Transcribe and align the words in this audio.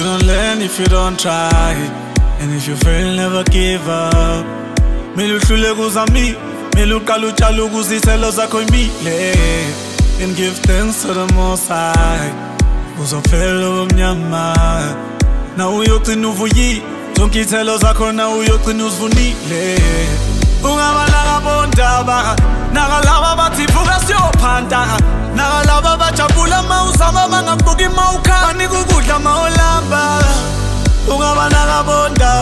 You 0.00 0.06
don't 0.06 0.26
learn 0.26 0.62
if 0.62 0.78
you 0.80 0.86
don't 0.86 1.20
try 1.20 1.74
And 2.40 2.54
if 2.54 2.66
you 2.66 2.74
fail, 2.74 3.14
never 3.14 3.44
give 3.44 3.86
up 3.86 4.46
Me 5.14 5.28
Miluhlule 5.28 5.74
kuzami 5.74 6.32
Miluqala 6.74 7.26
utshala 7.28 7.62
ukuzithelo 7.64 8.30
zakho 8.30 8.62
imile 8.62 9.32
And 10.24 10.34
give 10.34 10.56
thanks 10.60 11.02
to 11.02 11.08
the 11.12 11.30
most 11.34 11.68
high 11.68 12.30
Uzophela 12.98 13.62
obumnyama 13.70 14.54
Na 15.58 15.68
uyogcina 15.68 16.28
uvuyile 16.28 16.82
Zonke 17.18 17.40
ithelo 17.40 17.76
zakho 17.78 18.12
na 18.12 18.28
uyogcina 18.28 18.84
uzivunile 18.84 19.78
Ungabalanga 20.64 21.40
bontaba 21.44 22.36
Nakalaba 22.72 23.36
bathi 23.36 23.66
vuka 23.66 24.00
siyopha 24.06 24.39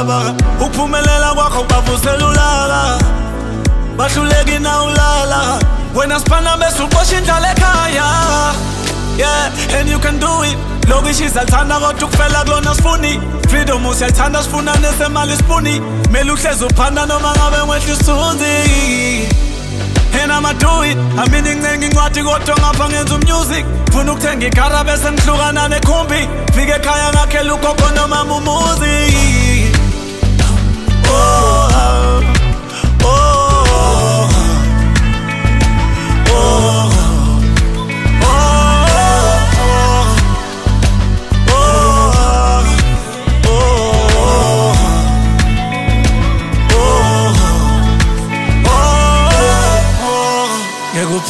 baba 0.05 0.34
uphumelela 0.61 1.34
kwakho 1.34 1.65
bavusela 1.65 2.27
ulala 2.30 2.98
bahluleki 3.97 4.59
na 4.62 4.83
ulala 4.83 5.59
wena 5.95 6.20
siphana 6.20 6.56
bese 6.56 6.83
uqosha 6.83 7.19
indlala 7.19 7.48
ekhaya 7.52 8.06
yeah 9.19 9.77
and 9.81 9.89
you 9.91 9.98
can 9.98 10.19
do 10.20 10.31
it 10.45 10.56
loku 10.89 11.08
ishizalithanda 11.11 11.75
kodwa 11.83 11.91
ukufela 12.08 12.45
kulona 12.45 12.75
sifuni 12.75 13.20
freedom 13.48 13.86
usiyalithanda 13.86 14.42
sifuna 14.42 14.75
nesemali 14.77 15.36
sifuni 15.36 15.81
mele 16.11 16.33
uhlezi 16.33 16.64
uphanda 16.64 17.06
noma 17.06 17.33
ngabe 17.34 17.64
ngwehla 17.67 17.84
isithunzi 17.95 18.48
And 20.11 20.33
I'ma 20.33 20.53
do 20.55 20.83
it 20.83 20.97
I 20.97 21.28
mean 21.30 21.45
ngincenga 21.45 21.86
incwadi 21.86 22.23
kodwa 22.23 22.56
ngapha 22.58 22.89
ngenza 22.89 23.14
umusic 23.14 23.64
Funa 23.92 24.12
ukuthenga 24.12 24.47
igara 24.47 24.84
bese 24.84 25.11
ngihlukana 25.12 25.69
nekhumbi 25.69 26.28
Fike 26.55 26.73
ekhaya 26.73 27.12
ngakhela 27.12 27.55
ugogo 27.55 27.89
noma 27.95 28.23
umuzi 28.25 29.38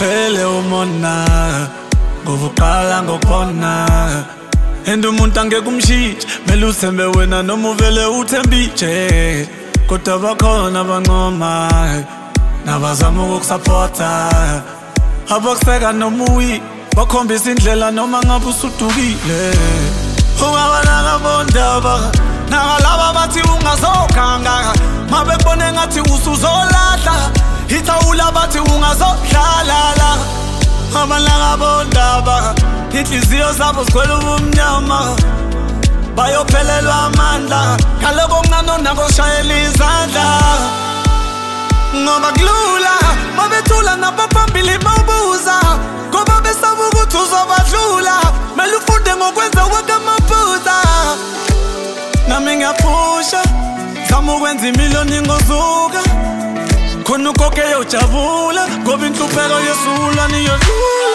uphele 0.00 0.44
umona 0.44 1.14
ngoba 2.24 2.46
uqala 2.46 3.02
ngokona 3.02 3.74
and 4.86 5.02
umuntu 5.04 5.40
angeke 5.40 5.66
umshintshe 5.68 6.26
mele 6.46 6.66
uthembe 6.66 7.02
wena 7.04 7.42
noma 7.42 7.70
uvele 7.70 8.04
uthembije 8.06 9.48
kodwa 9.88 10.14
bakhona 10.22 10.78
abancoma 10.82 11.50
nabazama 12.64 13.22
ukukusapota 13.24 14.30
abakuseka 15.34 15.90
noma 15.98 16.24
uwi 16.30 16.62
bakhombisa 16.96 17.50
indlela 17.50 17.90
noma 17.90 18.18
ngabe 18.26 18.46
usudukile 18.54 19.40
ungabanakabondaba 20.42 21.94
nakalaba 22.50 23.06
bathi 23.16 23.40
ungazokhanga 23.42 24.54
mabebone 25.10 25.72
ngathi 25.74 26.00
usuzola 26.06 26.77
bazodlalala 28.88 30.10
amalanga 31.00 31.52
bondaba 31.62 32.36
inhliziyo 32.98 33.52
zabo 33.58 33.80
zigcwele 33.84 34.14
ubumnyama 34.20 35.00
bayophelelwa 36.16 36.94
amandla 37.08 37.60
kaloko 38.02 38.36
mncane 38.48 38.82
nakoshayela 38.84 39.54
izandla 39.66 40.24
ngoba 42.02 42.30
kulula 42.36 42.92
babethula 43.36 43.92
nabaphambili 44.02 44.74
bawubuza 44.84 45.56
ngoba 46.08 46.34
besaba 46.44 46.82
ukuthi 46.88 47.16
uzobadlula 47.24 48.14
mele 48.56 48.74
ufunde 48.80 49.10
ngokwenza 49.18 49.62
kwakho 49.70 49.92
amaphuza 50.00 50.76
nami 52.28 52.52
ngiyaphusha 52.56 53.40
zama 54.08 54.30
ukwenza 54.36 54.64
imiliyoni 54.68 55.18
ngozuka 55.22 56.02
Con 57.08 57.26
un 57.26 57.32
coque 57.32 57.62
yo 57.70 57.82
chabula 57.84 58.66
Go 58.84 58.98
bin 58.98 59.14
tu 59.14 59.26
pego 59.28 59.58
yo 59.60 59.74
sula 59.82 60.28
ni 60.28 60.44
yo 60.44 60.52
sula 60.58 61.07